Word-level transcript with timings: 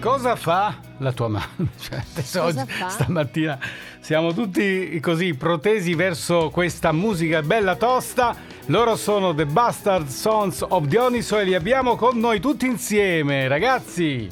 Cosa 0.00 0.36
fa 0.36 0.76
la 0.98 1.12
tua 1.12 1.28
mamma? 1.28 1.48
Cioè, 1.80 2.02
adesso 2.12 2.40
Cosa 2.40 2.62
oggi, 2.62 2.70
fa? 2.72 2.88
stamattina 2.88 3.58
siamo 4.00 4.32
tutti 4.32 4.98
così 5.00 5.34
protesi 5.34 5.94
verso 5.94 6.50
questa 6.50 6.92
musica 6.92 7.42
bella 7.42 7.74
tosta. 7.76 8.34
Loro 8.66 8.96
sono 8.96 9.34
The 9.34 9.46
Bastard 9.46 10.06
Sons 10.08 10.64
of 10.66 10.84
Dioniso 10.84 11.38
e 11.38 11.44
li 11.44 11.54
abbiamo 11.54 11.96
con 11.96 12.18
noi 12.18 12.40
tutti 12.40 12.66
insieme, 12.66 13.48
ragazzi. 13.48 14.28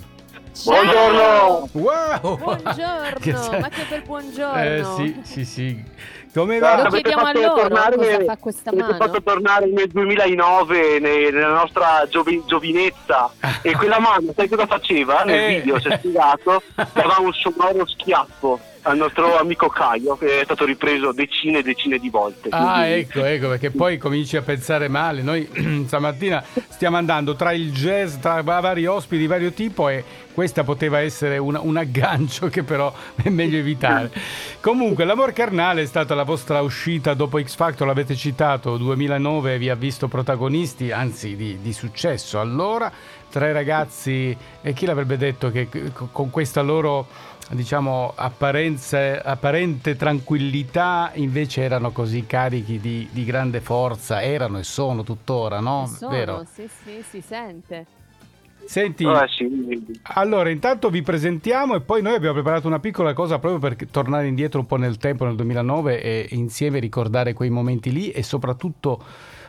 Buongiorno! 0.64 1.68
Wow! 1.72 2.38
Buongiorno, 2.38 3.18
Che 3.20 3.32
ma 3.32 3.68
che 3.68 3.82
per 3.88 4.02
buongiorno. 4.04 4.62
Eh 4.62 4.84
sì, 4.96 5.20
sì, 5.22 5.44
sì. 5.44 5.84
Come 6.36 6.58
Lo 6.58 6.66
va? 6.66 6.72
Avete 6.74 6.96
chiediamo 7.10 7.24
a 7.26 7.32
loro 7.32 7.54
tornare- 7.62 7.96
cosa 7.96 8.24
fa 8.26 8.36
questa 8.36 8.68
avete 8.70 8.82
mano. 8.92 8.96
fatto 9.04 9.22
tornare 9.22 9.66
nel 9.68 9.88
2009 9.88 10.98
ne- 11.00 11.30
nella 11.30 11.48
nostra 11.48 12.06
giovi- 12.10 12.42
giovinezza 12.46 13.30
e 13.62 13.74
quella 13.74 13.98
mano 13.98 14.34
sai 14.36 14.46
cosa 14.46 14.66
faceva 14.66 15.22
nel 15.24 15.40
Eh. 15.40 15.60
video 15.60 15.76
c'è 15.78 15.96
spiegato 15.96 16.60
dava 16.92 17.16
un 17.20 17.32
sonoro 17.32 17.86
schiaffo 17.86 18.60
al 18.86 18.96
nostro 18.96 19.36
amico 19.36 19.68
Caio 19.68 20.16
che 20.16 20.40
è 20.40 20.44
stato 20.44 20.64
ripreso 20.64 21.10
decine 21.12 21.58
e 21.58 21.62
decine 21.62 21.98
di 21.98 22.08
volte 22.08 22.48
Ah, 22.52 22.82
quindi- 22.82 22.92
ecco, 23.00 23.24
ecco, 23.24 23.48
perché 23.48 23.70
poi 23.70 23.98
cominci 23.98 24.36
a 24.36 24.42
pensare 24.42 24.86
male. 24.88 25.22
Noi 25.22 25.48
stamattina 25.86 26.42
stiamo 26.68 26.96
andando 26.96 27.34
tra 27.34 27.52
il 27.52 27.72
jazz, 27.72 28.14
tra 28.16 28.40
vari 28.42 28.86
ospiti 28.86 29.22
di 29.22 29.26
vario 29.26 29.52
tipo 29.52 29.88
e 29.88 30.04
questa 30.32 30.62
poteva 30.64 31.00
essere 31.00 31.38
una- 31.38 31.60
un 31.60 31.76
aggancio 31.76 32.48
che 32.48 32.62
però 32.62 32.92
è 33.20 33.28
meglio 33.28 33.58
evitare. 33.58 34.10
Comunque, 34.60 35.04
L'amor 35.04 35.32
carnale 35.32 35.82
è 35.82 35.86
stata 35.86 36.14
la 36.14 36.22
vostra 36.24 36.60
uscita 36.60 37.14
dopo 37.14 37.40
X 37.42 37.56
Factor, 37.56 37.86
l'avete 37.86 38.14
citato, 38.14 38.76
2009 38.76 39.58
vi 39.58 39.68
ha 39.68 39.74
visto 39.74 40.06
protagonisti, 40.08 40.92
anzi 40.92 41.34
di, 41.36 41.58
di 41.60 41.72
successo. 41.72 42.38
Allora, 42.38 42.90
tre 43.30 43.52
ragazzi, 43.52 44.36
e 44.62 44.72
chi 44.72 44.86
l'avrebbe 44.86 45.16
detto 45.16 45.50
che 45.50 45.68
con 46.12 46.30
questa 46.30 46.60
loro 46.62 47.06
diciamo 47.50 48.12
apparenze, 48.14 49.20
apparente 49.22 49.96
tranquillità 49.96 51.12
invece 51.14 51.62
erano 51.62 51.92
così 51.92 52.26
carichi 52.26 52.80
di, 52.80 53.08
di 53.10 53.24
grande 53.24 53.60
forza 53.60 54.22
erano 54.22 54.58
e 54.58 54.64
sono 54.64 55.04
tuttora 55.04 55.60
no? 55.60 55.86
Sono, 55.86 56.10
vero 56.10 56.44
sì, 56.52 56.68
sì, 56.68 57.02
si 57.08 57.20
sente. 57.20 57.86
senti 58.64 59.04
Eh, 59.04 59.28
sì. 59.28 60.00
allora 60.14 60.50
intanto 60.50 60.90
vi 60.90 61.02
presentiamo 61.02 61.76
e 61.76 61.80
poi 61.82 62.02
noi 62.02 62.14
abbiamo 62.14 62.34
preparato 62.34 62.66
una 62.66 62.80
piccola 62.80 63.12
cosa 63.12 63.38
proprio 63.38 63.60
per 63.60 63.88
tornare 63.90 64.26
indietro 64.26 64.58
un 64.58 64.66
po' 64.66 64.76
nel 64.76 64.96
tempo 64.96 65.24
nel 65.24 65.36
2009 65.36 66.02
e 66.02 66.26
insieme 66.30 66.80
ricordare 66.80 67.32
quei 67.32 67.50
momenti 67.50 67.92
lì 67.92 68.10
e 68.10 68.24
soprattutto 68.24 69.02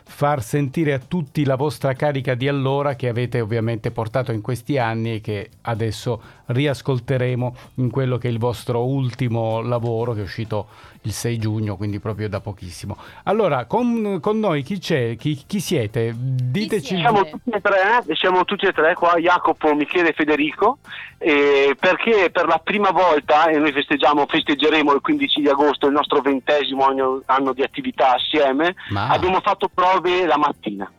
far 0.08 0.42
sentire 0.42 0.94
a 0.94 0.98
tutti 0.98 1.44
la 1.44 1.54
vostra 1.54 1.92
carica 1.92 2.34
di 2.34 2.48
allora 2.48 2.96
che 2.96 3.08
avete 3.08 3.40
ovviamente 3.40 3.90
portato 3.90 4.32
in 4.32 4.40
questi 4.40 4.78
anni 4.78 5.16
e 5.16 5.20
che 5.20 5.50
adesso 5.62 6.20
riascolteremo 6.46 7.56
in 7.74 7.90
quello 7.90 8.16
che 8.16 8.28
è 8.28 8.30
il 8.30 8.38
vostro 8.38 8.84
ultimo 8.84 9.60
lavoro 9.60 10.14
che 10.14 10.20
è 10.20 10.24
uscito 10.24 10.66
il 11.02 11.12
6 11.12 11.38
giugno, 11.38 11.76
quindi 11.76 12.00
proprio 12.00 12.28
da 12.28 12.40
pochissimo. 12.40 12.96
Allora, 13.24 13.66
con, 13.66 14.18
con 14.20 14.38
noi 14.38 14.62
chi 14.62 14.78
c'è? 14.78 15.16
Chi, 15.16 15.42
chi 15.46 15.60
siete? 15.60 16.12
Diteci. 16.16 16.86
siete? 16.86 17.02
Siamo 17.02 17.24
tutti 17.24 17.50
e 17.50 17.60
tre, 17.60 18.04
eh, 18.06 18.14
siamo 18.16 18.44
tutti 18.44 18.66
e 18.66 18.72
tre 18.72 18.94
qua, 18.94 19.16
Jacopo, 19.16 19.74
Michele 19.74 20.10
e 20.10 20.12
Federico, 20.12 20.78
eh, 21.18 21.76
perché 21.78 22.30
per 22.30 22.46
la 22.46 22.60
prima 22.62 22.90
volta, 22.90 23.46
e 23.46 23.58
noi 23.58 23.72
festeggiamo, 23.72 24.26
festeggeremo 24.26 24.92
il 24.92 25.00
15 25.00 25.40
di 25.40 25.48
agosto 25.48 25.86
il 25.86 25.92
nostro 25.92 26.20
ventesimo 26.20 26.84
anno, 26.84 27.22
anno 27.26 27.52
di 27.52 27.62
attività 27.62 28.14
assieme, 28.14 28.74
Ma- 28.90 29.08
abbiamo 29.08 29.40
fatto 29.40 29.68
prove 30.00 30.26
la 30.26 30.36
mattina. 30.38 30.90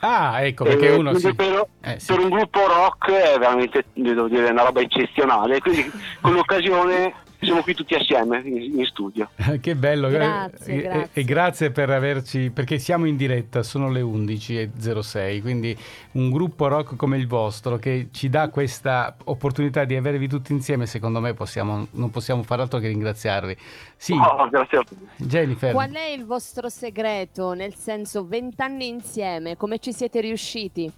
Ah, 0.00 0.42
ecco, 0.44 0.64
perché 0.64 0.88
Eh, 0.88 0.96
uno 0.96 1.14
si... 1.14 1.34
per, 1.34 1.66
Eh, 1.80 1.98
sì. 1.98 2.12
per 2.12 2.18
un 2.22 2.28
gruppo 2.28 2.60
rock 2.66 3.10
è 3.10 3.38
veramente 3.38 3.86
devo 3.94 4.28
dire, 4.28 4.50
una 4.50 4.64
roba 4.64 4.80
eccezionale, 4.82 5.60
quindi 5.60 5.90
con 6.20 6.34
l'occasione 6.34 7.14
siamo 7.44 7.62
qui 7.62 7.74
tutti 7.74 7.94
assieme 7.94 8.40
in, 8.44 8.78
in 8.78 8.84
studio. 8.86 9.30
Che 9.60 9.74
bello, 9.76 10.08
Grazie, 10.08 10.72
e, 10.72 10.76
e- 10.76 10.82
grazie. 10.82 11.08
e 11.12 11.24
grazie 11.24 11.70
per 11.70 11.90
averci, 11.90 12.50
perché 12.50 12.78
siamo 12.78 13.06
in 13.06 13.16
diretta, 13.16 13.62
sono 13.62 13.90
le 13.90 14.00
11.06, 14.00 15.40
quindi 15.40 15.76
un 16.12 16.30
gruppo 16.30 16.66
rock 16.68 16.96
come 16.96 17.16
il 17.16 17.26
vostro 17.26 17.76
che 17.76 18.08
ci 18.12 18.28
dà 18.28 18.48
questa 18.48 19.16
opportunità 19.24 19.84
di 19.84 19.94
avervi 19.96 20.28
tutti 20.28 20.52
insieme, 20.52 20.86
secondo 20.86 21.20
me 21.20 21.34
possiamo, 21.34 21.86
non 21.92 22.10
possiamo 22.10 22.42
fare 22.42 22.62
altro 22.62 22.78
che 22.78 22.88
ringraziarvi. 22.88 23.56
Sì, 23.96 24.12
Oh, 24.14 24.48
grazie 24.48 24.78
a 24.78 24.82
te. 24.82 24.94
Jennifer, 25.16 25.72
Qual 25.72 25.90
è 25.92 26.08
il 26.08 26.24
vostro 26.24 26.68
segreto? 26.68 27.52
Nel 27.54 27.74
senso, 27.74 28.26
vent'anni 28.26 28.88
insieme, 28.88 29.56
come 29.56 29.78
ci 29.78 29.92
siete 29.92 30.20
riusciti? 30.20 30.92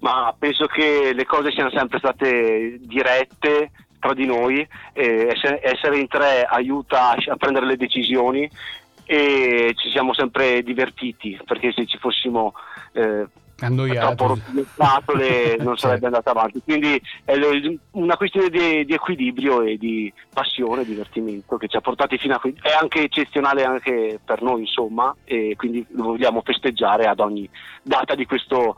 ma 0.00 0.34
penso 0.38 0.66
che 0.66 1.12
le 1.14 1.24
cose 1.24 1.50
siano 1.50 1.70
sempre 1.70 1.96
state 1.98 2.78
dirette 2.82 3.70
tra 4.04 4.12
di 4.12 4.26
noi, 4.26 4.66
essere, 4.92 5.98
in 5.98 6.08
tre 6.08 6.44
aiuta 6.44 7.12
a, 7.12 7.36
prendere 7.36 7.64
le 7.64 7.78
decisioni 7.78 8.46
e 9.06 9.72
ci 9.76 9.88
siamo 9.90 10.12
sempre 10.12 10.62
divertiti 10.62 11.38
perché 11.42 11.72
se 11.72 11.86
ci 11.86 11.96
fossimo 11.96 12.52
eh, 12.92 13.26
troppo 13.56 14.26
rottamate 14.26 15.56
non 15.64 15.78
sarebbe 15.78 16.04
andata 16.04 16.32
avanti. 16.32 16.60
Quindi 16.62 17.00
è 17.24 17.32
una 17.92 18.18
questione 18.18 18.50
di, 18.50 18.84
di 18.84 18.92
equilibrio 18.92 19.62
e 19.62 19.78
di 19.78 20.12
passione 20.32 20.84
divertimento 20.84 21.56
che 21.56 21.68
ci 21.68 21.76
ha 21.76 21.80
portati 21.80 22.18
fino 22.18 22.34
a 22.34 22.40
qui. 22.40 22.54
È 22.60 22.72
anche 22.78 23.04
eccezionale 23.04 23.64
anche 23.64 24.20
per 24.22 24.42
noi 24.42 24.60
insomma 24.60 25.14
e 25.24 25.54
quindi 25.56 25.84
lo 25.92 26.04
vogliamo 26.04 26.42
festeggiare 26.44 27.06
ad 27.06 27.20
ogni 27.20 27.48
data 27.82 28.14
di 28.14 28.26
questo 28.26 28.76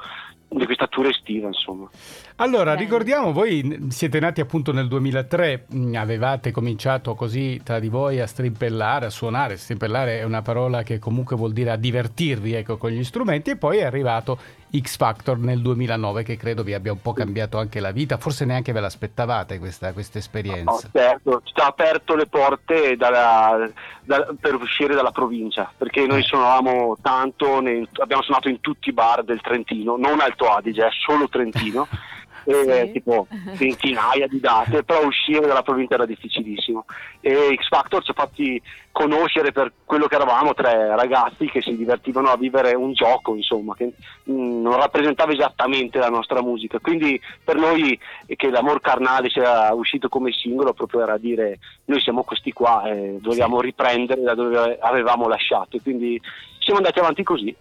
di 0.49 0.65
questa 0.65 0.87
tour 0.87 1.07
estiva 1.09 1.49
insomma 1.49 1.89
Allora, 2.37 2.73
Bene. 2.73 2.85
ricordiamo, 2.85 3.33
voi 3.33 3.87
siete 3.89 4.21
nati 4.21 4.41
appunto 4.41 4.73
nel 4.73 4.89
2003, 4.89 5.67
mh, 5.69 5.95
avevate 5.97 6.51
cominciato 6.51 7.15
così 7.15 7.61
tra 7.65 7.79
di 7.79 7.89
voi 7.89 8.21
a 8.21 8.27
strimpellare, 8.27 9.07
a 9.07 9.11
suonare, 9.11 9.57
strimpellare 9.57 10.21
è 10.21 10.23
una 10.23 10.43
parola 10.43 10.83
che 10.83 10.99
comunque 10.99 11.37
vuol 11.37 11.53
dire 11.53 11.71
a 11.71 11.77
divertirvi 11.77 12.53
ecco, 12.55 12.77
con 12.77 12.91
gli 12.91 13.03
strumenti 13.05 13.51
e 13.51 13.57
poi 13.57 13.79
è 13.79 13.85
arrivato 13.85 14.39
X 14.81 14.97
Factor 14.97 15.39
nel 15.39 15.61
2009 15.63 16.23
che 16.23 16.37
credo 16.37 16.63
vi 16.63 16.75
abbia 16.75 16.93
un 16.93 17.01
po' 17.01 17.13
cambiato 17.13 17.59
anche 17.59 17.81
la 17.81 17.91
vita, 17.91 18.17
forse 18.19 18.45
neanche 18.45 18.73
ve 18.73 18.81
l'aspettavate 18.81 19.59
questa, 19.59 19.93
questa 19.93 20.19
No, 20.19 20.25
esperienza. 20.25 20.89
certo, 20.93 21.41
ci 21.45 21.53
ha 21.61 21.67
aperto 21.67 22.15
le 22.15 22.27
porte 22.27 22.97
dalla- 22.97 23.69
da- 24.03 24.29
per 24.41 24.55
uscire 24.55 24.95
dalla 24.95 25.11
provincia, 25.13 25.71
perché 25.77 26.07
noi 26.07 26.21
Eh. 26.21 26.25
suonavamo 26.25 26.97
tanto, 27.03 27.61
ne- 27.61 27.87
abbiamo 28.01 28.23
suonato 28.23 28.49
in 28.49 28.61
tutti 28.61 28.89
i 28.89 28.93
bar 28.93 29.25
del 29.25 29.41
Trentino, 29.41 29.97
non 29.97 30.21
Alto 30.21 30.47
Adige, 30.51 30.87
è 30.87 30.91
solo 31.05 31.29
Trentino, 31.29 31.87
e, 32.47 32.85
Sì. 32.87 32.93
tipo 32.93 33.27
centinaia 33.57 34.27
di 34.27 34.41
date, 34.41 34.83
però 34.85 35.05
uscire 35.05 35.47
dalla 35.47 35.63
provincia 35.63 35.95
era 35.95 36.07
difficilissimo. 36.07 36.85
E 37.21 37.55
X 37.57 37.69
Factor 37.69 38.03
ci 38.03 38.13
ha 38.13 38.15
fatti 38.15 38.63
conoscere 38.93 39.53
per 39.53 39.73
quello 39.85 40.07
che 40.07 40.15
eravamo, 40.15 40.55
tre 40.55 40.95
ragazzi 40.97 41.47
che 41.47 41.61
si 41.61 41.77
divertivano 41.77 42.31
a 42.31 42.37
vivere 42.37 42.75
un 42.75 42.95
gioco, 42.95 43.35
insomma, 43.35 43.75
che 43.75 43.93
mm, 44.31 44.63
non 44.63 44.77
rappresentava 44.77 45.33
esattamente 45.33 45.99
la 45.99 46.09
nostra 46.09 46.41
musica. 46.41 46.79
Quindi 46.79 47.21
per 47.45 47.57
noi 47.57 47.99
eh, 48.27 48.37
che 48.37 48.49
l'amor 48.49 48.81
carnale 48.81 49.29
sia 49.29 49.75
uscito 49.75 50.09
come 50.09 50.33
singolo 50.33 50.73
proprio 50.73 51.03
era 51.03 51.19
dire 51.19 51.59
noi 51.87 52.01
siamo 52.01 52.23
questi 52.23 52.53
qua 52.53 52.85
e 52.91 53.19
dobbiamo 53.21 53.61
riprendere 53.61 54.23
da 54.23 54.35
dove 54.35 54.79
avevamo 54.81 55.29
lasciato. 55.29 55.77
E 55.77 55.83
quindi 55.83 56.21
siamo 56.61 56.79
andati 56.79 56.99
avanti 56.99 57.23
così. 57.23 57.55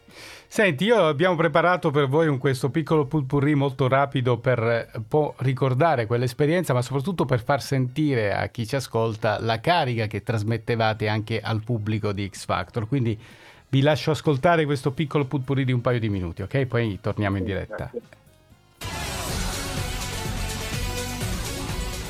Senti, 0.47 0.85
io 0.85 1.07
abbiamo 1.07 1.35
preparato 1.35 1.91
per 1.91 2.07
voi 2.07 2.27
un 2.27 2.37
questo 2.37 2.69
piccolo 2.69 3.05
pulpurri 3.05 3.55
molto 3.55 3.87
rapido 3.87 4.37
per 4.37 4.59
eh, 4.59 4.89
un 4.95 5.07
po' 5.07 5.33
ricordare 5.39 6.05
quell'esperienza, 6.05 6.73
ma 6.73 6.81
soprattutto 6.81 7.25
per 7.25 7.43
far 7.43 7.61
sentire 7.61 8.33
a 8.33 8.47
chi 8.47 8.65
ci 8.65 8.75
ascolta 8.75 9.39
la 9.41 9.59
carica 9.59 10.07
che 10.07 10.23
trasmettevate 10.23 11.07
anche 11.07 11.41
al 11.41 11.61
pubblico 11.63 12.13
di 12.13 12.29
X 12.29 12.45
Factor. 12.45 12.87
Quindi 12.87 13.19
vi 13.67 13.81
lascio 13.81 14.11
ascoltare 14.11 14.65
questo 14.65 14.91
piccolo 14.91 15.25
pulpurri 15.25 15.65
di 15.65 15.73
un 15.73 15.81
paio 15.81 15.99
di 15.99 16.09
minuti, 16.09 16.41
ok? 16.43 16.65
Poi 16.65 16.99
torniamo 17.01 17.37
in 17.37 17.43
diretta. 17.43 17.91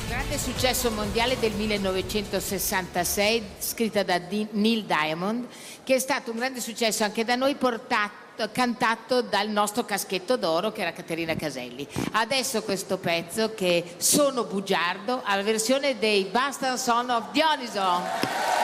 Grande 0.08 0.38
successo 0.38 0.90
mondiale 0.90 1.36
del 1.40 1.52
1966, 1.52 3.42
scritta 3.58 4.04
da 4.04 4.20
Neil 4.52 4.84
Diamond, 4.84 5.46
che 5.82 5.96
è 5.96 5.98
stato 5.98 6.30
un 6.30 6.36
grande 6.36 6.60
successo 6.60 7.02
anche 7.02 7.24
da 7.24 7.34
noi, 7.34 7.56
portato- 7.56 8.25
cantato 8.52 9.22
dal 9.22 9.48
nostro 9.48 9.84
caschetto 9.84 10.36
d'oro 10.36 10.72
che 10.72 10.82
era 10.82 10.92
Caterina 10.92 11.34
Caselli. 11.34 11.86
Adesso 12.12 12.62
questo 12.62 12.98
pezzo 12.98 13.54
che 13.54 13.94
Sono 13.96 14.44
bugiardo, 14.44 15.22
alla 15.24 15.42
versione 15.42 15.98
dei 15.98 16.24
Bastard 16.24 16.76
Son 16.76 17.10
of 17.10 17.30
Dioniso. 17.30 18.54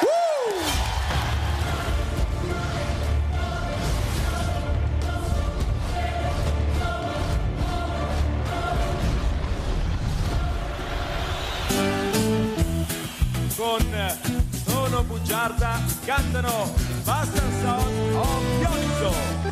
con 13.63 14.19
Sono 14.67 15.03
Bugiarda 15.05 15.81
cantano 16.05 16.75
Basta 17.05 17.41
Sound 17.61 18.15
of 18.15 18.59
Dioniso. 18.59 19.52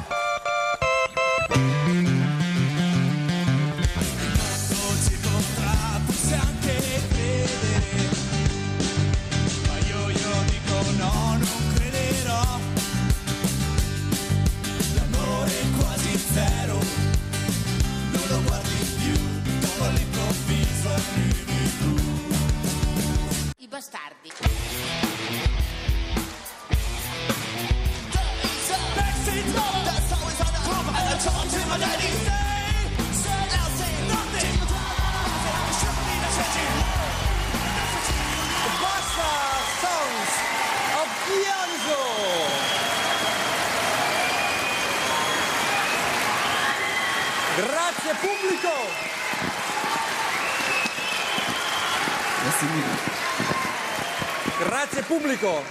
Pubblico. 55.10 55.64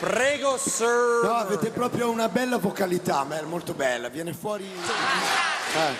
Prego, 0.00 0.56
sir. 0.56 1.20
No, 1.24 1.34
avete 1.34 1.68
proprio 1.70 2.08
una 2.08 2.30
bella 2.30 2.56
vocalità, 2.56 3.22
Mel, 3.24 3.44
molto 3.44 3.74
bella, 3.74 4.08
viene 4.08 4.32
fuori... 4.32 4.64
Eh. 4.64 5.94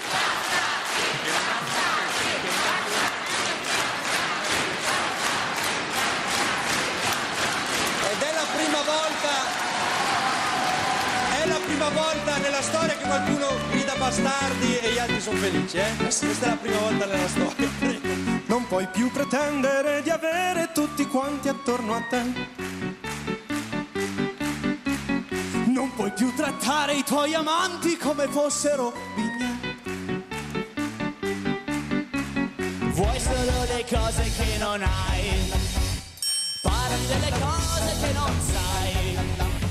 Ed 8.10 8.22
è 8.22 8.32
la 8.32 8.46
prima 8.56 8.80
volta, 8.80 9.30
è 11.42 11.46
la 11.46 11.60
prima 11.66 11.88
volta 11.90 12.36
nella 12.38 12.62
storia 12.62 12.96
che 12.96 13.04
qualcuno 13.04 13.71
bastardi 14.02 14.78
e 14.80 14.92
gli 14.92 14.98
altri 14.98 15.20
sono 15.20 15.38
felici, 15.38 15.76
eh? 15.76 15.94
Questa 15.96 16.26
è 16.26 16.48
la 16.48 16.56
prima 16.56 16.78
volta 16.78 17.06
nella 17.06 17.28
storia. 17.28 17.70
Non 18.52 18.66
puoi 18.66 18.86
più 18.88 19.10
pretendere 19.10 20.02
di 20.02 20.10
avere 20.10 20.72
tutti 20.74 21.06
quanti 21.06 21.48
attorno 21.48 21.94
a 21.94 22.02
te. 22.10 22.22
Non 25.68 25.90
puoi 25.94 26.10
più 26.12 26.34
trattare 26.34 26.94
i 26.94 27.02
tuoi 27.02 27.32
amanti 27.32 27.96
come 27.96 28.26
fossero 28.28 28.92
vigne. 29.14 29.76
Vuoi 32.90 33.20
solo 33.20 33.64
le 33.74 33.86
cose 33.88 34.22
che 34.36 34.58
non 34.58 34.82
hai. 34.82 35.50
Parli 36.60 37.06
delle 37.06 37.30
cose 37.30 37.96
che 38.00 38.12
non 38.12 38.40
sai. 38.52 39.61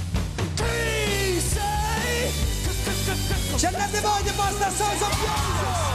C'è 3.62 3.68
andate 3.68 4.00
voi 4.00 4.24
di 4.24 4.31
Basta 4.31 4.72
Songs 4.72 5.02
of 5.02 5.19
Dioniso. 5.19 5.92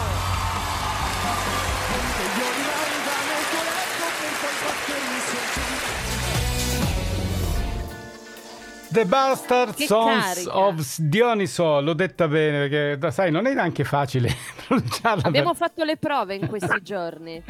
The 8.97 9.05
Bastard 9.05 9.75
Che 9.75 9.85
Sons 9.85 10.25
carica. 10.25 10.57
of 10.59 10.97
Dioniso, 11.01 11.81
l'ho 11.83 11.93
detta 11.93 12.27
bene 12.29 12.67
perché 12.67 13.11
sai, 13.11 13.31
non 13.31 13.47
è 13.47 13.53
neanche 13.53 13.85
facile 13.85 14.35
pronunciarla. 14.67 15.25
Abbiamo 15.25 15.49
per- 15.51 15.57
fatto 15.59 15.85
le 15.85 15.99
prove 15.99 16.35
in 16.37 16.47
questi 16.47 16.81
giorni. 16.83 17.43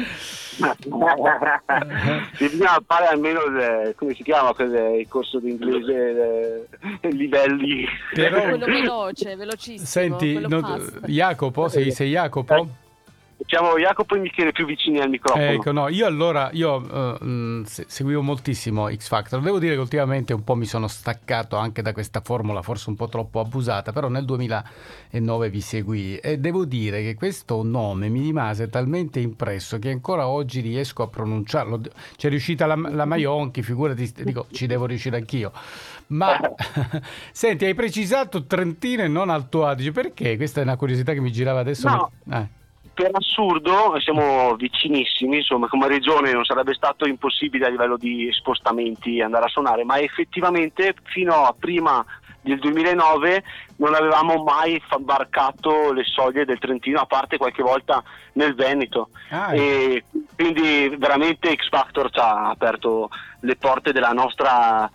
Bisogna 2.38 2.82
fare 2.84 3.06
almeno 3.06 3.42
il, 3.44 3.94
come 3.96 4.14
si 4.14 4.24
chiama 4.24 4.52
quel- 4.54 4.98
il 4.98 5.06
corso 5.08 5.38
di 5.38 5.50
inglese 5.50 6.66
eh, 7.00 7.08
livelli. 7.14 7.86
Però- 8.12 8.42
Quello 8.42 8.66
veloce, 8.66 9.36
velocissimo. 9.36 9.84
Senti, 9.86 10.38
no-. 10.38 10.80
Jacopo, 11.06 11.68
sei, 11.68 11.92
sei 11.92 12.10
Jacopo? 12.10 12.68
Siamo 13.46 13.78
Jacopo 13.78 14.16
e 14.16 14.18
Michele 14.18 14.50
più 14.50 14.66
vicini 14.66 14.98
al 14.98 15.08
microfono. 15.08 15.44
Ecco, 15.44 15.70
no, 15.70 15.88
io 15.88 16.04
allora, 16.04 16.50
io 16.52 17.18
eh, 17.20 17.62
se- 17.64 17.84
seguivo 17.86 18.20
moltissimo 18.20 18.92
X 18.92 19.06
Factor, 19.06 19.40
devo 19.40 19.60
dire 19.60 19.74
che 19.74 19.80
ultimamente 19.80 20.32
un 20.32 20.42
po' 20.42 20.56
mi 20.56 20.66
sono 20.66 20.88
staccato 20.88 21.56
anche 21.56 21.80
da 21.80 21.92
questa 21.92 22.20
formula, 22.20 22.62
forse 22.62 22.90
un 22.90 22.96
po' 22.96 23.08
troppo 23.08 23.38
abusata, 23.38 23.92
però 23.92 24.08
nel 24.08 24.24
2009 24.24 25.48
vi 25.48 25.60
seguì 25.60 26.16
e 26.16 26.38
devo 26.38 26.64
dire 26.64 27.02
che 27.02 27.14
questo 27.14 27.62
nome 27.62 28.08
mi 28.08 28.20
rimase 28.20 28.68
talmente 28.68 29.20
impresso 29.20 29.78
che 29.78 29.90
ancora 29.90 30.26
oggi 30.26 30.60
riesco 30.60 31.04
a 31.04 31.08
pronunciarlo. 31.08 31.80
C'è 32.16 32.28
riuscita 32.28 32.66
la, 32.66 32.74
la 32.74 33.04
Maionchi, 33.04 33.62
figurati, 33.62 34.12
dico, 34.24 34.46
ci 34.50 34.66
devo 34.66 34.86
riuscire 34.86 35.18
anch'io. 35.18 35.52
Ma 36.08 36.36
senti, 37.30 37.64
hai 37.64 37.74
precisato 37.74 38.44
Trentino 38.44 39.04
e 39.04 39.08
non 39.08 39.30
Alto 39.30 39.64
Adige, 39.64 39.92
perché? 39.92 40.36
Questa 40.36 40.58
è 40.58 40.64
una 40.64 40.76
curiosità 40.76 41.12
che 41.12 41.20
mi 41.20 41.30
girava 41.30 41.60
adesso. 41.60 41.88
No. 41.88 42.10
Eh. 42.32 42.64
Per 42.96 43.10
assurdo 43.12 44.00
siamo 44.00 44.54
vicinissimi, 44.54 45.36
insomma 45.36 45.68
come 45.68 45.86
regione 45.86 46.32
non 46.32 46.46
sarebbe 46.46 46.72
stato 46.72 47.06
impossibile 47.06 47.66
a 47.66 47.68
livello 47.68 47.98
di 47.98 48.30
spostamenti 48.32 49.20
andare 49.20 49.44
a 49.44 49.48
suonare, 49.48 49.84
ma 49.84 49.98
effettivamente 49.98 50.94
fino 51.02 51.44
a 51.44 51.54
prima 51.56 52.02
del 52.40 52.58
2009 52.58 53.44
non 53.76 53.94
avevamo 53.94 54.42
mai 54.42 54.80
varcato 55.00 55.92
le 55.92 56.04
soglie 56.04 56.46
del 56.46 56.58
Trentino, 56.58 57.00
a 57.00 57.04
parte 57.04 57.36
qualche 57.36 57.62
volta 57.62 58.02
nel 58.32 58.54
Veneto. 58.54 59.10
Ah, 59.28 59.54
e 59.54 60.04
quindi 60.34 60.88
veramente 60.96 61.54
X 61.54 61.68
Factor 61.68 62.10
ci 62.10 62.18
ha 62.18 62.48
aperto 62.48 63.10
le 63.40 63.56
porte 63.56 63.92
della 63.92 64.12
nostra 64.12 64.90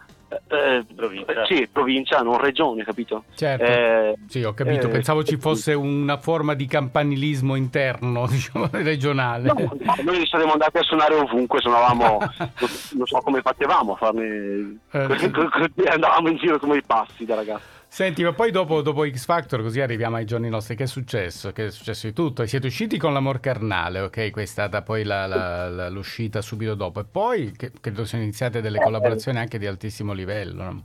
eh, 0.48 0.86
Provincia. 0.96 1.46
sì, 1.46 1.68
provincia, 1.72 2.20
non 2.22 2.40
regione, 2.40 2.84
capito? 2.84 3.24
Certo. 3.36 3.64
Eh, 3.64 4.16
Sì, 4.28 4.44
ho 4.44 4.54
capito. 4.54 4.88
eh, 4.88 4.90
Pensavo 4.90 5.24
ci 5.24 5.38
fosse 5.38 5.74
una 5.74 6.18
forma 6.18 6.54
di 6.54 6.66
campanilismo 6.66 7.56
interno, 7.56 8.26
diciamo, 8.32 8.68
regionale. 8.72 9.48
No, 9.48 9.54
no, 9.54 9.78
noi 10.04 10.26
saremmo 10.26 10.54
andati 10.54 10.78
a 10.78 10.82
suonare 10.84 11.16
ovunque, 11.16 11.60
suonavamo, 11.62 12.18
non 12.98 13.06
so 13.06 13.20
come 13.20 13.42
facevamo 13.42 13.94
a 13.94 13.96
farne, 13.96 14.78
Eh, 14.92 15.00
andavamo 15.92 16.30
in 16.30 16.38
giro 16.38 16.58
come 16.60 16.78
i 16.78 16.84
passi 16.86 17.26
da 17.26 17.36
ragazzi. 17.36 17.71
Senti, 17.94 18.24
ma 18.24 18.32
poi 18.32 18.52
dopo, 18.52 18.82
dopo 18.82 19.06
X 19.06 19.26
Factor, 19.26 19.62
così 19.62 19.82
arriviamo 19.82 20.16
ai 20.16 20.24
giorni 20.24 20.48
nostri. 20.48 20.78
Che 20.78 20.84
è 20.84 20.88
successo? 20.88 21.52
Che 21.52 21.66
è 21.66 21.72
successo 21.72 22.08
di 22.08 22.14
tutto? 22.14 22.46
Siete 22.46 22.68
usciti 22.68 22.98
con 22.98 23.12
l'amor 23.12 23.42
carnale, 23.42 24.00
ok? 24.00 24.30
Questa 24.32 24.64
è 24.64 24.68
stata 24.70 24.82
poi 24.82 25.04
la- 25.04 25.28
la- 25.28 25.68
la- 25.68 25.90
l'uscita 25.90 26.42
subito 26.42 26.74
dopo. 26.74 27.02
E 27.02 27.04
poi 27.04 27.52
che- 27.52 27.74
credo 27.82 28.06
siano 28.06 28.24
iniziate 28.24 28.62
delle 28.62 28.80
collaborazioni 28.80 29.40
anche 29.40 29.58
di 29.60 29.68
altissimo 29.68 30.14
livello. 30.14 30.64
no? 30.64 30.84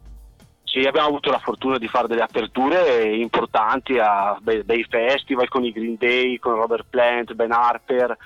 Sì, 0.65 0.81
abbiamo 0.81 1.07
avuto 1.07 1.31
la 1.31 1.39
fortuna 1.39 1.79
di 1.79 1.87
fare 1.87 2.09
delle 2.09 2.23
aperture 2.23 3.05
importanti 3.15 3.99
a 4.01 4.37
bei, 4.41 4.65
bei 4.65 4.85
festival 4.91 5.47
con 5.47 5.63
i 5.63 5.71
Green 5.71 5.95
Day, 5.97 6.39
con 6.41 6.55
Robert 6.57 6.87
Plant, 6.91 7.35
Ben 7.35 7.53
Harper 7.53 8.17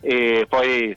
e 0.00 0.46
poi 0.48 0.90
eh, 0.90 0.96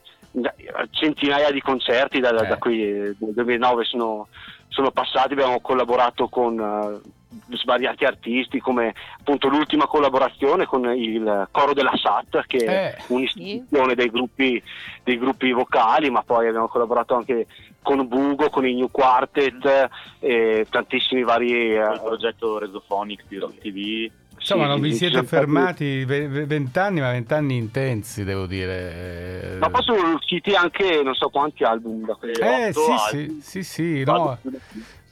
centinaia 0.90 1.50
di 1.50 1.60
concerti 1.60 2.20
da, 2.20 2.30
da 2.30 2.54
Eh. 2.54 2.58
qui 2.58 2.82
eh, 2.84 3.16
nel 3.18 3.32
2009 3.34 3.82
sono, 3.84 4.28
sono 4.68 4.92
passati, 4.92 5.32
abbiamo 5.32 5.60
collaborato 5.60 6.28
con 6.28 6.58
eh, 6.60 7.20
svariati 7.50 8.04
artisti 8.04 8.58
come 8.60 8.94
appunto 9.18 9.48
l'ultima 9.48 9.86
collaborazione 9.86 10.66
con 10.66 10.84
il 10.96 11.48
coro 11.50 11.72
della 11.72 11.92
SAT 11.94 12.44
che 12.46 12.58
è 12.64 12.96
Eh. 12.98 13.02
un'istituzione 13.08 13.94
dei 13.94 14.10
gruppi, 14.10 14.62
dei 15.02 15.18
gruppi 15.18 15.52
vocali 15.52 16.10
ma 16.10 16.22
poi 16.22 16.48
abbiamo 16.48 16.68
collaborato 16.68 17.14
anche 17.14 17.46
con 17.82 18.06
Bugo, 18.06 18.48
con 18.48 18.66
i 18.66 18.74
New 18.74 18.88
Quartet 18.90 19.88
e 20.20 20.66
tantissimi 20.70 21.22
vari 21.24 21.74
eh, 21.74 21.78
il 21.78 22.00
progetto 22.02 22.58
Resophonics 22.58 23.24
di 23.28 23.38
Rock 23.38 23.58
TV. 23.58 24.10
Insomma, 24.38 24.64
sì, 24.64 24.68
non 24.70 24.80
vi 24.80 24.92
siete 24.94 25.22
fermati 25.24 26.04
ve- 26.04 26.26
ve- 26.26 26.46
vent'anni, 26.46 27.00
ma 27.00 27.12
vent'anni 27.12 27.56
intensi, 27.56 28.24
devo 28.24 28.46
dire. 28.46 29.56
Ma 29.60 29.70
poi 29.70 29.82
sono 29.82 30.14
usciti 30.14 30.52
anche 30.54 31.00
non 31.02 31.14
so 31.14 31.28
quanti 31.28 31.62
album 31.64 32.04
da 32.06 32.14
quelli. 32.14 32.40
Eh 32.40 32.72
sì, 32.72 32.80
album. 32.80 33.40
sì, 33.40 33.40
sì, 33.40 33.62
sì, 33.62 34.04
no. 34.04 34.38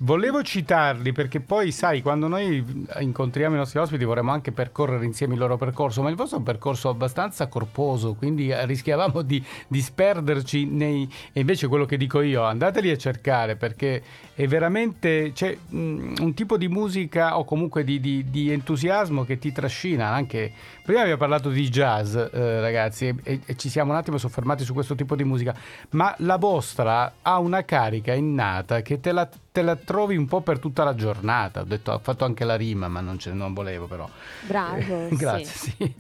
Volevo 0.03 0.43
citarli 0.43 1.13
perché 1.13 1.41
poi, 1.41 1.73
sai, 1.73 2.01
quando 2.01 2.27
noi 2.27 2.65
incontriamo 3.01 3.55
i 3.55 3.59
nostri 3.59 3.79
ospiti 3.81 4.05
vorremmo 4.05 4.33
anche 4.33 4.51
percorrere 4.51 5.05
insieme 5.05 5.35
il 5.35 5.39
loro 5.41 5.59
percorso, 5.59 6.01
ma 6.01 6.09
il 6.09 6.17
vostro 6.17 6.37
è 6.37 6.39
un 6.39 6.47
percorso 6.47 6.89
abbastanza 6.89 7.49
corposo, 7.49 8.15
quindi 8.15 8.49
eh, 8.49 8.65
rischiavamo 8.65 9.21
di 9.21 9.45
disperderci 9.69 10.65
nei... 10.65 11.07
E 11.35 11.41
invece 11.41 11.67
quello 11.69 11.85
che 11.85 11.99
dico 11.99 12.23
io, 12.23 12.45
andateli 12.45 12.89
a 12.89 12.97
cercare 12.97 13.57
perché 13.57 14.03
è 14.33 14.47
veramente 14.47 15.33
c'è 15.35 15.55
mm, 15.71 16.15
un 16.21 16.33
tipo 16.33 16.57
di 16.57 16.69
musica 16.69 17.37
o 17.39 17.45
comunque 17.45 17.85
di, 17.85 18.01
di- 18.01 18.25
di 18.31 18.51
entusiasmo 18.51 19.27
che 19.27 19.39
ti 19.39 19.53
trascina 19.53 20.09
anche... 20.09 20.51
Prima 20.83 21.01
abbiamo 21.03 21.19
parlato 21.19 21.51
di 21.51 21.69
jazz, 21.69 22.17
eh, 22.17 22.61
ragazzi, 22.61 23.15
e- 23.23 23.41
e 23.45 23.55
ci 23.55 23.69
siamo 23.69 23.93
un 23.93 23.99
attimo 23.99 24.17
soffermati 24.17 24.65
su 24.65 24.73
questo 24.73 24.95
tipo 24.95 25.15
di 25.15 25.25
musica, 25.25 25.55
ma 25.91 26.15
la 26.21 26.39
vostra 26.39 27.17
ha 27.21 27.39
una 27.39 27.67
carica 27.67 28.15
innata 28.15 28.81
che 28.81 28.99
te 28.99 29.13
la, 29.13 29.29
te 29.53 29.63
la 29.63 29.75
trovi 29.77 30.17
un 30.17 30.27
po' 30.27 30.41
per 30.43 30.59
tutta 30.59 30.85
la 30.85 30.95
giornata. 30.95 31.61
Ho, 31.61 31.65
detto, 31.65 31.93
ho 31.93 31.99
fatto 31.99 32.25
anche 32.25 32.45
la 32.45 32.57
rima, 32.57 32.89
ma 32.89 33.01
non, 33.01 33.19
ce- 33.19 33.33
non 33.33 33.53
volevo 33.53 33.87
però. 33.87 34.09
Bravo. 34.43 35.09
Grazie, 35.11 35.45
sì. 35.45 35.75
sì. 35.77 35.95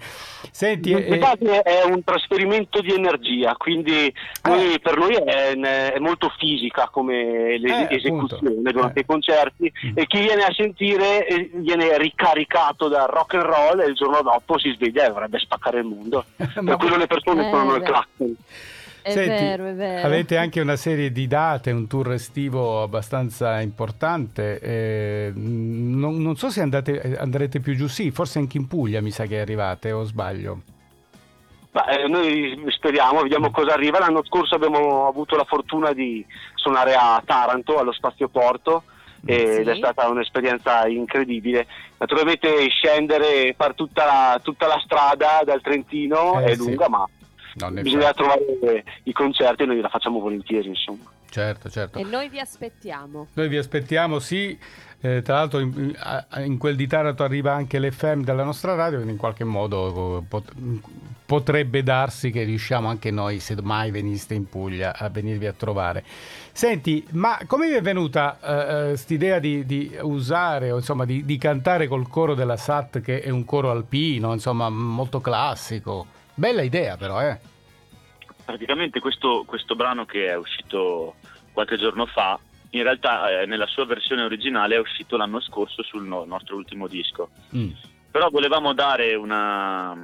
Senti, 0.52 0.92
eh, 0.92 1.18
è 1.62 1.82
un 1.84 2.02
trasferimento 2.04 2.80
di 2.80 2.92
energia, 2.92 3.54
quindi 3.56 4.12
noi- 4.44 4.78
per 4.80 4.96
noi 4.96 5.14
è, 5.14 5.52
è 5.92 5.98
molto 5.98 6.32
fisica 6.38 6.88
come 6.90 7.58
le- 7.58 7.88
Eh, 7.88 7.96
esecuzione 7.96 8.48
appunto. 8.48 8.70
durante 8.72 8.98
Eh. 9.00 9.02
i 9.02 9.06
concerti 9.06 9.72
Mm. 9.86 9.92
e 9.96 10.06
chi 10.06 10.20
viene 10.20 10.42
a 10.44 10.52
sentire 10.54 11.26
eh, 11.26 11.50
viene 11.54 11.96
ricaricato 11.98 12.88
dal 12.88 13.06
rock 13.08 13.34
and 13.34 13.42
roll 13.44 13.80
e 13.80 13.86
il 13.86 13.94
giorno 13.94 14.20
dopo 14.22 14.58
si 14.58 14.72
sveglia 14.76 15.06
e 15.06 15.10
vorrebbe 15.10 15.38
spaccare 15.38 15.78
il 15.80 15.84
mondo. 15.86 16.24
Ma 16.36 16.46
per 16.64 16.76
quello 16.76 16.96
le 16.96 17.06
persone 17.06 17.46
Eh, 17.46 17.50
sono 17.50 17.74
il 17.74 17.82
clacson. 17.82 18.36
È 19.02 19.10
Senti, 19.12 19.28
vero, 19.44 19.66
è 19.66 19.74
vero. 19.74 20.06
Avete 20.06 20.36
anche 20.36 20.60
una 20.60 20.76
serie 20.76 21.10
di 21.10 21.26
date, 21.26 21.70
un 21.70 21.86
tour 21.86 22.12
estivo 22.12 22.82
abbastanza 22.82 23.60
importante. 23.60 24.58
eh, 24.60 25.32
non, 25.34 26.20
non 26.20 26.36
so 26.36 26.50
se 26.50 26.60
andate- 26.60 27.16
andrete 27.18 27.60
più 27.60 27.74
giù, 27.74 27.86
sì, 27.86 28.10
forse 28.10 28.38
anche 28.38 28.58
in 28.58 28.66
Puglia 28.68 29.00
mi 29.00 29.10
sa 29.10 29.24
che 29.26 29.40
arrivate, 29.40 29.92
o 29.92 30.04
sbaglio? 30.04 30.62
Ma, 31.72 31.86
eh, 31.86 32.08
noi 32.08 32.62
speriamo, 32.68 33.22
vediamo 33.22 33.50
cosa 33.50 33.72
arriva. 33.72 34.00
L'anno 34.00 34.24
scorso 34.24 34.56
abbiamo 34.56 35.06
avuto 35.06 35.36
la 35.36 35.44
fortuna 35.44 35.92
di 35.92 36.24
suonare 36.54 36.94
a 36.94 37.22
Taranto, 37.24 37.78
allo 37.78 37.92
Spazio 37.92 38.28
Porto, 38.28 38.82
ed 39.24 39.64
Sì. 39.64 39.70
è 39.70 39.76
stata 39.76 40.08
un'esperienza 40.08 40.86
incredibile. 40.88 41.66
Naturalmente 41.98 42.68
scendere 42.70 43.54
fare 43.56 43.74
tutta 43.74 44.04
la, 44.04 44.40
tutta 44.42 44.66
la 44.66 44.80
strada 44.84 45.42
dal 45.44 45.60
Trentino 45.60 46.40
Eh, 46.40 46.44
è 46.44 46.54
sì. 46.54 46.58
lunga, 46.58 46.88
ma 46.88 47.06
Fa- 47.68 48.12
trovare 48.12 48.84
i 49.04 49.12
concerti 49.12 49.62
e 49.62 49.66
noi 49.66 49.80
la 49.80 49.88
facciamo 49.88 50.18
volentieri, 50.18 50.68
insomma. 50.68 51.04
Certo, 51.30 51.70
certo. 51.70 51.98
E 51.98 52.02
noi 52.02 52.28
vi 52.28 52.40
aspettiamo. 52.40 53.28
Noi 53.34 53.48
vi 53.48 53.56
aspettiamo, 53.56 54.18
sì. 54.18 54.58
Eh, 55.02 55.22
tra 55.22 55.36
l'altro 55.36 55.60
in, 55.60 55.96
in 56.44 56.58
quel 56.58 56.76
di 56.76 56.86
Taranto 56.86 57.22
arriva 57.22 57.54
anche 57.54 57.80
l'FM 57.80 58.22
della 58.22 58.44
nostra 58.44 58.74
radio, 58.74 58.96
quindi 58.96 59.12
in 59.12 59.18
qualche 59.18 59.44
modo 59.44 60.18
eh, 60.18 60.22
pot- 60.28 60.52
potrebbe 61.24 61.82
darsi 61.82 62.30
che 62.30 62.42
riusciamo 62.42 62.86
anche 62.86 63.10
noi, 63.10 63.38
se 63.40 63.56
mai 63.62 63.90
veniste 63.90 64.34
in 64.34 64.46
Puglia, 64.48 64.94
a 64.94 65.08
venirvi 65.08 65.46
a 65.46 65.54
trovare. 65.54 66.04
Senti, 66.52 67.06
ma 67.12 67.38
come 67.46 67.68
vi 67.68 67.76
è 67.76 67.80
venuta 67.80 68.36
quest'idea 68.88 69.38
di, 69.38 69.64
di 69.64 69.96
usare, 70.02 70.70
o 70.70 70.76
insomma 70.76 71.06
di, 71.06 71.24
di 71.24 71.38
cantare 71.38 71.86
col 71.86 72.08
coro 72.08 72.34
della 72.34 72.56
SAT, 72.58 73.00
che 73.00 73.22
è 73.22 73.30
un 73.30 73.44
coro 73.46 73.70
alpino, 73.70 74.32
insomma 74.32 74.68
molto 74.68 75.20
classico? 75.20 76.18
Bella 76.40 76.62
idea 76.62 76.96
però, 76.96 77.20
eh? 77.20 77.38
Praticamente 78.46 78.98
questo, 78.98 79.44
questo 79.46 79.76
brano 79.76 80.06
che 80.06 80.28
è 80.28 80.36
uscito 80.38 81.16
qualche 81.52 81.76
giorno 81.76 82.06
fa, 82.06 82.40
in 82.70 82.82
realtà 82.82 83.42
eh, 83.42 83.44
nella 83.46 83.66
sua 83.66 83.84
versione 83.84 84.22
originale 84.22 84.76
è 84.76 84.78
uscito 84.78 85.18
l'anno 85.18 85.40
scorso 85.40 85.82
sul 85.82 86.04
no- 86.06 86.24
nostro 86.24 86.56
ultimo 86.56 86.86
disco. 86.88 87.28
Mm. 87.54 87.72
Però 88.10 88.30
volevamo 88.30 88.72
dare 88.72 89.14
una, 89.16 89.94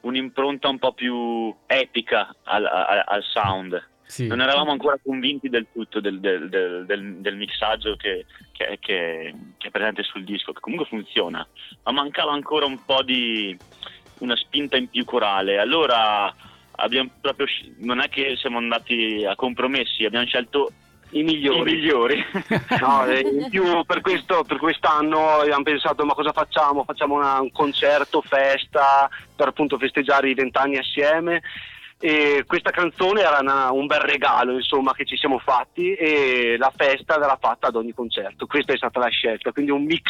un'impronta 0.00 0.68
un 0.68 0.78
po' 0.80 0.92
più 0.92 1.54
epica 1.66 2.34
al, 2.42 2.66
al- 2.66 3.04
al 3.06 3.22
sound. 3.22 3.88
Sì. 4.06 4.26
Non 4.26 4.40
eravamo 4.40 4.72
ancora 4.72 4.98
convinti 5.00 5.48
del 5.48 5.68
tutto 5.72 6.00
del, 6.00 6.18
del- 6.18 6.48
del- 6.48 6.84
del- 7.20 7.36
mixaggio 7.36 7.94
che, 7.94 8.26
che- 8.50 8.76
che- 8.80 9.34
che 9.56 9.68
è 9.68 9.70
presente 9.70 10.02
sul 10.02 10.24
disco, 10.24 10.52
che 10.52 10.60
comunque 10.60 10.88
funziona, 10.88 11.46
ma 11.84 11.92
mancava 11.92 12.32
ancora 12.32 12.66
un 12.66 12.84
po' 12.84 13.02
di 13.04 13.56
una 14.18 14.36
spinta 14.36 14.76
in 14.76 14.88
più 14.88 15.04
corale. 15.04 15.58
Allora 15.58 16.32
abbiamo 16.76 17.10
proprio 17.20 17.46
non 17.78 18.00
è 18.00 18.08
che 18.08 18.36
siamo 18.36 18.58
andati 18.58 19.24
a 19.28 19.34
compromessi, 19.34 20.04
abbiamo 20.04 20.26
scelto 20.26 20.70
I 21.10 21.22
migliori. 21.22 21.72
i 21.72 21.74
migliori. 21.74 22.24
No, 22.80 23.06
eh, 23.06 23.20
in 23.20 23.48
più 23.48 23.84
per, 23.84 24.00
questo, 24.00 24.42
per 24.44 24.58
quest'anno 24.58 25.40
abbiamo 25.40 25.62
pensato 25.62 26.04
ma 26.04 26.14
cosa 26.14 26.32
facciamo? 26.32 26.84
Facciamo 26.84 27.14
una- 27.14 27.40
un 27.40 27.50
concerto, 27.52 28.20
festa 28.22 29.08
per 29.34 29.48
appunto 29.48 29.78
festeggiare 29.78 30.28
i 30.30 30.34
vent'anni 30.34 30.76
assieme 30.76 31.42
e 31.98 32.44
questa 32.46 32.70
canzone 32.70 33.22
era 33.22 33.38
una- 33.40 33.72
un 33.72 33.86
bel 33.86 34.00
regalo 34.00 34.52
insomma 34.52 34.92
che 34.92 35.06
ci 35.06 35.16
siamo 35.16 35.38
fatti 35.38 35.94
e 35.94 36.56
la 36.58 36.70
festa 36.74 37.16
verrà 37.18 37.38
fatta 37.40 37.68
ad 37.68 37.76
ogni 37.76 37.92
concerto, 37.94 38.46
questa 38.46 38.72
è 38.74 38.76
stata 38.76 38.98
la 39.00 39.08
scelta, 39.08 39.50
quindi 39.52 39.70
un 39.70 39.84
mix 39.84 40.02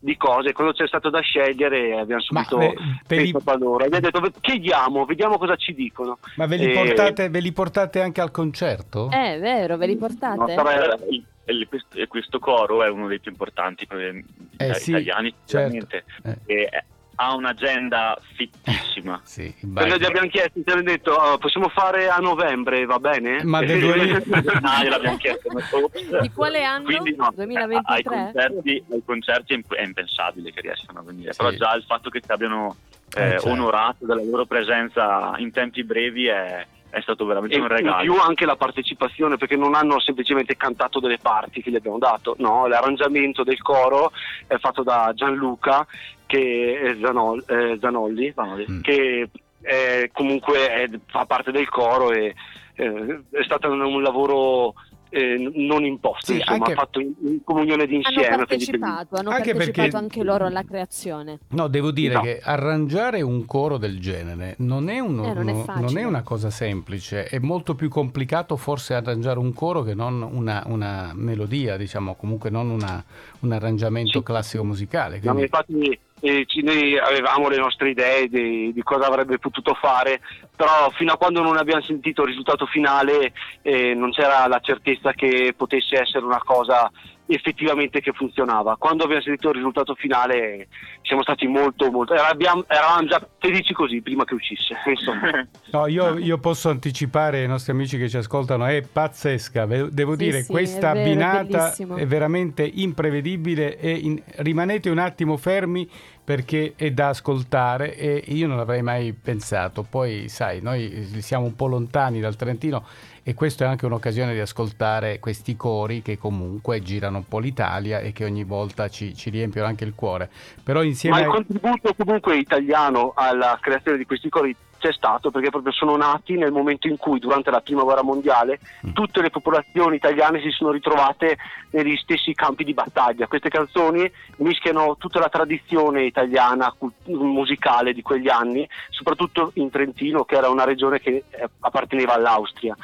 di 0.00 0.16
cose, 0.16 0.52
quando 0.52 0.74
c'è 0.74 0.86
stato 0.86 1.08
da 1.10 1.20
scegliere 1.20 1.98
abbiamo 1.98 2.22
Ma 2.30 2.44
subito 2.44 2.58
ve- 2.58 2.74
ve 3.06 3.16
li- 3.16 3.30
pensato 3.32 3.50
a 3.50 3.56
loro, 3.56 3.84
abbiamo 3.84 4.10
detto 4.10 4.30
chiediamo, 4.40 5.04
vediamo 5.06 5.38
cosa 5.38 5.56
ci 5.56 5.72
dicono. 5.74 6.18
Ma 6.36 6.46
ve 6.46 6.56
li, 6.56 6.70
Eh, 6.72 6.74
portate, 6.84 7.28
ve 7.30 7.40
li 7.40 7.52
portate 7.52 8.00
anche 8.02 8.20
al 8.20 8.30
concerto? 8.30 9.08
Eh, 9.10 9.34
È 9.36 9.40
vero, 9.40 9.76
ve 9.78 9.86
li 9.86 9.96
portate? 9.96 10.36
No, 10.38 10.46
sarà- 10.48 10.96
Il- 11.08 11.66
il- 11.94 12.06
questo, 12.08 12.38
coro 12.38 12.82
è 12.84 12.88
uno 12.90 13.08
dei 13.08 13.18
più 13.20 13.30
importanti 13.30 13.86
eh, 13.90 14.22
Eh, 14.58 14.74
sì, 14.74 14.90
italiani, 14.90 15.34
certo. 15.46 15.70
sicuramente. 15.72 16.04
Eh. 16.24 16.36
E, 16.44 16.68
eh, 16.70 16.84
ha 17.20 17.34
un'agenda 17.34 18.16
fittissima. 18.34 19.20
Sì, 19.28 19.54
Quando 19.74 19.96
gli 19.96 20.04
abbiamo 20.04 20.28
chiesto, 20.28 20.60
ci 20.64 20.70
hanno 20.72 20.82
detto 20.82 21.12
"Oh, 21.12 21.38
possiamo 21.38 21.68
fare 21.68 22.08
a 22.08 22.16
novembre, 22.18 22.84
va 22.84 22.98
bene? 22.98 23.42
Ma 23.44 23.60
del 23.60 23.78
2000 23.80 24.22
Ah, 24.62 24.82
gliel'abbiamo 24.82 25.16
chiesto. 25.22 25.48
Di 26.20 26.30
quale 26.32 26.64
anno? 26.64 26.84
Quindi 26.84 27.14
no, 27.16 27.30
2023? 27.34 27.94
ai 27.94 28.02
concerti, 28.02 28.84
ai 28.90 29.02
concerti 29.04 29.52
è 29.52 29.56
imp- 29.56 29.74
è 29.74 29.82
impensabile 29.82 30.52
che 30.52 30.60
riescano 30.60 31.00
a 31.00 31.02
venire, 31.02 31.32
Sì. 31.32 31.38
però 31.38 31.50
già 31.50 31.74
il 31.74 31.84
fatto 31.84 32.10
che 32.10 32.20
ci 32.20 32.30
abbiano 32.30 32.76
Eh, 33.16 33.22
eh, 33.24 33.30
certo. 33.30 33.48
onorato 33.48 34.04
della 34.04 34.22
loro 34.22 34.44
presenza 34.44 35.32
in 35.38 35.50
tempi 35.50 35.82
brevi 35.84 36.26
è, 36.26 36.66
è 36.90 37.00
stato 37.00 37.26
veramente 37.26 37.54
E 37.56 37.58
un 37.58 37.64
in 37.64 37.70
regalo. 37.70 38.02
più 38.02 38.14
anche 38.20 38.46
la 38.46 38.56
partecipazione, 38.56 39.36
perché 39.36 39.56
non 39.56 39.74
hanno 39.74 40.00
semplicemente 40.00 40.56
cantato 40.56 41.00
delle 41.00 41.18
parti 41.18 41.62
che 41.62 41.70
gli 41.70 41.76
abbiamo 41.76 41.98
dato, 41.98 42.34
no, 42.38 42.66
l'arrangiamento 42.66 43.44
del 43.44 43.60
coro 43.60 44.10
è 44.46 44.56
fatto 44.58 44.82
da 44.82 45.12
Gianluca 45.14 45.86
che 46.26 46.96
Zanol- 47.00 47.44
eh, 47.46 47.78
Zanolli, 47.80 48.32
Mm. 48.70 48.80
che 48.80 49.28
è- 49.62 50.10
comunque 50.12 50.70
è- 50.70 50.90
fa 51.06 51.24
parte 51.26 51.50
del 51.50 51.68
coro 51.68 52.12
e 52.12 52.34
eh, 52.80 53.20
è 53.32 53.42
stato 53.42 53.68
un, 53.72 53.80
un 53.80 54.02
lavoro 54.02 54.74
eh, 55.10 55.50
non 55.54 55.84
imposto, 55.84 56.32
Sì, 56.32 56.38
insomma, 56.38 56.58
anche- 56.58 56.74
fatto 56.74 57.00
in, 57.00 57.12
in 57.20 57.44
comunione 57.44 57.82
Hanno 57.84 57.92
d'insieme. 57.92 58.18
quindi- 58.26 58.36
partecipato, 58.36 59.16
hanno 59.16 59.30
Anche 59.30 59.52
partecipato 59.54 59.80
perché- 59.90 59.96
anche 59.96 60.22
loro 60.22 60.46
alla 60.46 60.62
creazione. 60.62 61.38
No, 61.48 61.68
devo 61.68 61.90
dire 61.90 62.14
No. 62.14 62.20
che 62.22 62.40
arrangiare 62.42 63.20
un 63.22 63.44
coro 63.46 63.78
del 63.78 63.98
genere 64.00 64.54
non 64.58 64.88
è, 64.88 64.98
uno- 64.98 65.24
Eh, 65.24 65.32
non 65.34 65.48
è 65.48 65.52
no- 65.52 65.64
non 65.80 65.96
è 65.98 66.04
una 66.04 66.22
cosa 66.22 66.50
semplice, 66.50 67.24
è 67.24 67.38
molto 67.38 67.74
più 67.74 67.88
complicato 67.88 68.56
forse 68.56 68.94
arrangiare 68.94 69.38
un 69.38 69.52
coro 69.52 69.82
che 69.82 69.94
non 69.94 70.22
una, 70.22 70.62
una 70.66 71.12
melodia, 71.14 71.76
diciamo, 71.76 72.14
comunque 72.14 72.50
non 72.50 72.68
una- 72.70 73.02
un 73.40 73.52
arrangiamento 73.52 74.18
Sì. 74.18 74.24
classico 74.24 74.64
musicale. 74.64 75.16
No, 75.16 75.32
quindi- 75.32 75.42
infatti 75.42 75.98
ci- 76.46 76.62
noi 76.62 76.98
avevamo 76.98 77.48
le 77.48 77.58
nostre 77.58 77.90
idee 77.90 78.28
di, 78.28 78.72
di 78.72 78.82
cosa 78.82 79.06
avrebbe 79.06 79.38
potuto 79.38 79.74
fare, 79.74 80.20
però 80.54 80.90
fino 80.90 81.12
a 81.12 81.16
quando 81.16 81.42
non 81.42 81.56
abbiamo 81.56 81.82
sentito 81.82 82.22
il 82.22 82.28
risultato 82.28 82.66
finale 82.66 83.32
eh, 83.62 83.94
non 83.94 84.10
c'era 84.10 84.46
la 84.46 84.60
certezza 84.60 85.12
che 85.12 85.54
potesse 85.56 86.00
essere 86.00 86.24
una 86.24 86.42
cosa 86.44 86.90
effettivamente 87.28 88.00
che 88.00 88.12
funzionava. 88.12 88.76
Quando 88.76 89.04
abbiamo 89.04 89.22
sentito 89.22 89.48
il 89.50 89.56
risultato 89.56 89.94
finale 89.94 90.68
siamo 91.02 91.22
stati 91.22 91.46
molto, 91.46 91.90
molto... 91.90 92.14
Eravamo, 92.14 92.64
eravamo 92.66 93.06
già 93.06 93.26
felici 93.38 93.72
così 93.74 94.00
prima 94.00 94.24
che 94.24 94.34
uscisse. 94.34 94.74
Insomma. 94.88 95.46
No, 95.70 95.86
io, 95.86 96.16
io 96.16 96.38
posso 96.38 96.70
anticipare 96.70 97.40
ai 97.40 97.46
nostri 97.46 97.72
amici 97.72 97.98
che 97.98 98.08
ci 98.08 98.16
ascoltano, 98.16 98.64
è 98.64 98.80
pazzesca, 98.82 99.66
devo 99.66 100.12
Sì, 100.12 100.16
dire, 100.16 100.42
sì, 100.42 100.50
questa 100.50 100.92
è 100.92 100.94
vero, 100.94 100.96
è 100.96 101.00
abbinata 101.02 101.58
bellissimo. 101.58 101.96
è 101.96 102.06
veramente 102.06 102.62
imprevedibile 102.72 103.78
e 103.78 103.90
in- 103.92 104.22
rimanete 104.36 104.88
un 104.88 104.96
attimo 104.98 105.36
fermi 105.36 105.86
perché 106.24 106.72
è 106.76 106.90
da 106.90 107.08
ascoltare 107.08 107.94
e 107.96 108.22
io 108.28 108.46
non 108.46 108.56
l'avrei 108.56 108.82
mai 108.82 109.12
pensato. 109.12 109.82
Poi, 109.82 110.28
sai, 110.28 110.60
noi 110.62 111.06
siamo 111.20 111.44
un 111.44 111.54
po' 111.54 111.66
lontani 111.66 112.20
dal 112.20 112.36
Trentino 112.36 112.84
e 113.28 113.34
questa 113.34 113.66
è 113.66 113.68
anche 113.68 113.84
un'occasione 113.84 114.32
di 114.32 114.40
ascoltare 114.40 115.18
questi 115.20 115.54
cori 115.54 116.00
che 116.00 116.16
comunque 116.16 116.80
girano 116.80 117.18
un 117.18 117.28
po' 117.28 117.40
l'Italia 117.40 117.98
e 117.98 118.12
che 118.12 118.24
ogni 118.24 118.42
volta 118.42 118.88
ci, 118.88 119.14
ci 119.14 119.28
riempiono 119.28 119.66
anche 119.66 119.84
il 119.84 119.92
cuore. 119.94 120.30
Però 120.64 120.82
insieme 120.82 121.18
Ma 121.18 121.22
il 121.26 121.30
contributo 121.30 121.92
comunque 121.94 122.38
italiano 122.38 123.12
alla 123.14 123.58
creazione 123.60 123.98
di 123.98 124.06
questi 124.06 124.30
cori 124.30 124.56
c'è 124.78 124.92
stato 124.92 125.30
perché 125.30 125.50
proprio 125.50 125.72
sono 125.72 125.96
nati 125.96 126.38
nel 126.38 126.52
momento 126.52 126.86
in 126.88 126.96
cui 126.96 127.18
durante 127.18 127.50
la 127.50 127.60
prima 127.60 127.82
guerra 127.82 128.02
mondiale 128.02 128.60
Mm. 128.86 128.92
tutte 128.92 129.20
le 129.20 129.28
popolazioni 129.30 129.96
italiane 129.96 130.40
si 130.40 130.50
sono 130.50 130.70
ritrovate 130.70 131.36
negli 131.70 131.96
stessi 131.96 132.32
campi 132.32 132.64
di 132.64 132.72
battaglia. 132.72 133.26
Queste 133.26 133.48
canzoni 133.48 134.10
mischiano 134.36 134.96
tutta 134.98 135.18
la 135.18 135.28
tradizione 135.28 136.04
italiana 136.04 136.72
musicale 137.06 137.92
di 137.92 138.02
quegli 138.02 138.28
anni, 138.28 138.66
soprattutto 138.88 139.50
in 139.54 139.68
Trentino 139.68 140.24
che 140.24 140.36
era 140.36 140.48
una 140.48 140.64
regione 140.64 141.00
che 141.00 141.24
eh, 141.28 141.48
apparteneva 141.60 142.14
all'Austria. 142.14 142.76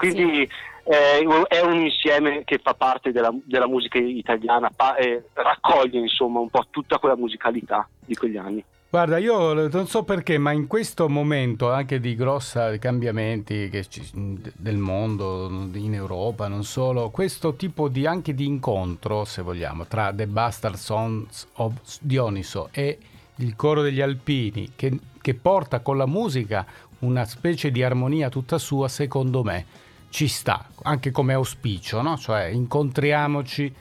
Quindi 0.00 0.48
eh, 0.84 1.46
è 1.48 1.60
un 1.60 1.76
insieme 1.76 2.42
che 2.44 2.58
fa 2.58 2.74
parte 2.74 3.12
della, 3.12 3.32
della 3.44 3.68
musica 3.68 3.98
italiana, 3.98 4.70
pa- 4.74 4.96
eh, 4.96 5.24
raccoglie 5.34 5.98
insomma 5.98 6.40
un 6.40 6.48
po' 6.48 6.66
tutta 6.70 6.98
quella 6.98 7.16
musicalità 7.16 7.86
di 8.04 8.14
quegli 8.14 8.36
anni. 8.36 8.64
Guarda, 8.88 9.18
io 9.18 9.52
non 9.68 9.86
so 9.86 10.02
perché, 10.02 10.36
ma 10.36 10.50
in 10.50 10.66
questo 10.66 11.08
momento 11.08 11.70
anche 11.70 12.00
di 12.00 12.16
grossi 12.16 12.58
cambiamenti 12.80 13.68
che 13.68 13.84
ci- 13.86 14.10
del 14.12 14.78
mondo, 14.78 15.48
in 15.74 15.94
Europa, 15.94 16.48
non 16.48 16.64
solo, 16.64 17.10
questo 17.10 17.54
tipo 17.54 17.88
di, 17.88 18.04
anche 18.06 18.34
di 18.34 18.46
incontro, 18.46 19.24
se 19.24 19.42
vogliamo, 19.42 19.86
tra 19.86 20.12
The 20.12 20.26
Bastard 20.26 20.74
Sons 20.74 21.46
of 21.56 21.74
Dioniso 22.00 22.70
e 22.72 22.98
il 23.36 23.54
coro 23.54 23.82
degli 23.82 24.00
Alpini, 24.00 24.72
che, 24.74 24.98
che 25.20 25.34
porta 25.34 25.78
con 25.78 25.96
la 25.96 26.06
musica 26.06 26.66
una 27.00 27.24
specie 27.26 27.70
di 27.70 27.84
armonia 27.84 28.28
tutta 28.28 28.58
sua, 28.58 28.88
secondo 28.88 29.44
me 29.44 29.88
ci 30.10 30.28
sta, 30.28 30.66
anche 30.82 31.10
come 31.10 31.32
auspicio, 31.32 32.02
no? 32.02 32.18
Cioè 32.18 32.44
incontriamoci, 32.44 33.72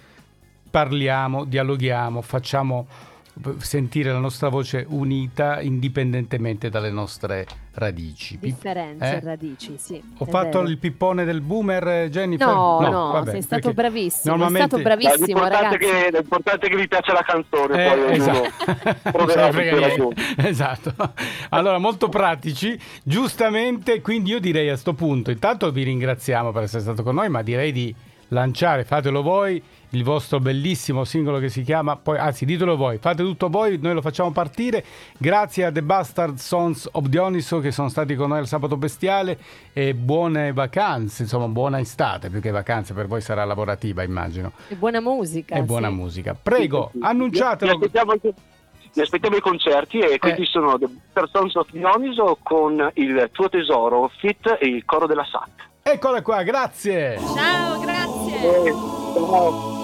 parliamo, 0.69 1.43
dialoghiamo, 1.43 2.21
facciamo 2.21 2.87
sentire 3.59 4.11
la 4.11 4.19
nostra 4.19 4.49
voce 4.49 4.85
unita 4.89 5.61
indipendentemente 5.61 6.69
dalle 6.69 6.91
nostre 6.91 7.45
radici. 7.73 8.37
Differenze, 8.37 9.05
eh? 9.05 9.19
radici, 9.21 9.75
sì. 9.77 10.01
Ho 10.17 10.25
fatto 10.25 10.59
vero. 10.59 10.69
il 10.69 10.77
pippone 10.77 11.23
del 11.23 11.41
boomer, 11.41 11.87
eh, 11.87 12.09
Jennifer? 12.09 12.47
No, 12.47 12.79
no, 12.81 13.11
vabbè, 13.11 13.31
sei 13.31 13.41
stato 13.41 13.73
bravissimo, 13.73 14.35
normalmente- 14.35 14.75
è 14.75 14.79
stato 14.79 14.83
bravissimo, 14.83 15.25
l'importante, 15.25 15.77
ragazzi. 15.77 16.03
che, 16.03 16.17
l'importante 16.17 16.65
è 16.65 16.69
che 16.69 16.75
vi 16.75 16.87
piace 16.87 17.11
la 17.11 17.23
canzone, 17.25 17.85
Eh, 17.85 17.97
poi 17.97 18.15
esatto. 18.15 19.07
Esatto. 20.49 20.93
Allora, 21.49 21.77
molto 21.77 22.09
pratici, 22.09 22.77
giustamente, 23.03 24.01
quindi 24.01 24.31
io 24.31 24.39
direi 24.39 24.69
a 24.69 24.75
sto 24.75 24.93
punto, 24.93 25.31
intanto 25.31 25.71
vi 25.71 25.83
ringraziamo 25.83 26.51
per 26.51 26.63
essere 26.63 26.81
stato 26.81 27.03
con 27.03 27.15
noi, 27.15 27.29
ma 27.29 27.41
direi 27.41 27.71
di 27.71 27.93
lanciare, 28.29 28.83
fatelo 28.83 29.21
voi, 29.21 29.61
il 29.93 30.03
vostro 30.03 30.39
bellissimo 30.39 31.03
singolo 31.03 31.39
che 31.39 31.49
si 31.49 31.63
chiama, 31.63 31.95
poi, 31.95 32.17
anzi 32.17 32.45
ditelo 32.45 32.75
voi, 32.75 32.97
fate 32.99 33.23
tutto 33.23 33.49
voi, 33.49 33.79
noi 33.81 33.93
lo 33.95 34.01
facciamo 34.01 34.31
partire, 34.31 34.83
grazie 35.17 35.65
a 35.65 35.71
The 35.71 35.81
Bastard 35.81 36.37
Sons 36.37 36.87
of 36.91 37.05
Dioniso 37.07 37.59
che 37.59 37.71
sono 37.71 37.89
stati 37.89 38.15
con 38.15 38.29
noi 38.29 38.39
al 38.39 38.47
sabato 38.47 38.77
bestiale 38.77 39.37
e 39.73 39.93
buone 39.95 40.53
vacanze, 40.53 41.23
insomma 41.23 41.47
buona 41.47 41.79
estate, 41.79 42.29
più 42.29 42.39
che 42.39 42.51
vacanze 42.51 42.93
per 42.93 43.07
voi 43.07 43.21
sarà 43.21 43.43
lavorativa 43.45 44.03
immagino, 44.03 44.51
E 44.67 44.75
buona 44.75 44.99
musica. 45.01 45.55
e 45.55 45.63
buona 45.63 45.89
sì. 45.89 45.93
musica. 45.95 46.35
Prego, 46.41 46.91
annunciatelo. 47.01 47.77
vi 47.77 49.01
aspettiamo 49.01 49.35
i 49.37 49.41
concerti 49.41 49.99
e 49.99 50.19
questi 50.19 50.41
Eh. 50.41 50.45
sono 50.45 50.77
The 50.77 50.87
Persons 51.13 51.55
of 51.55 51.69
Dioniso 51.71 52.37
con 52.43 52.91
il 52.93 53.29
tuo 53.31 53.49
tesoro, 53.49 54.11
Fit 54.19 54.57
e 54.59 54.67
il 54.67 54.85
coro 54.85 55.07
della 55.07 55.25
SAT. 55.25 55.67
Eccola 55.91 56.21
qua, 56.21 56.43
grazie. 56.43 57.17
Ciao, 57.35 57.79
grazie. 57.79 58.67
Eh, 58.67 58.73
ciao. 59.13 59.78